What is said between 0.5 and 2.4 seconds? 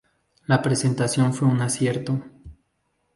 presentación fue un acierto.